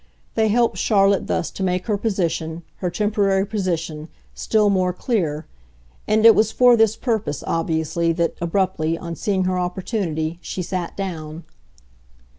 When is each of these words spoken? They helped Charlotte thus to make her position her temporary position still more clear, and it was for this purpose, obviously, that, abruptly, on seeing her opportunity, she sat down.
They 0.33 0.47
helped 0.47 0.79
Charlotte 0.79 1.27
thus 1.27 1.51
to 1.51 1.61
make 1.61 1.85
her 1.85 1.95
position 1.95 2.63
her 2.77 2.89
temporary 2.89 3.45
position 3.45 4.09
still 4.33 4.71
more 4.71 4.93
clear, 4.93 5.45
and 6.07 6.25
it 6.25 6.33
was 6.33 6.51
for 6.51 6.75
this 6.75 6.95
purpose, 6.95 7.43
obviously, 7.45 8.11
that, 8.13 8.33
abruptly, 8.41 8.97
on 8.97 9.15
seeing 9.15 9.43
her 9.43 9.59
opportunity, 9.59 10.39
she 10.41 10.63
sat 10.63 10.97
down. 10.97 11.43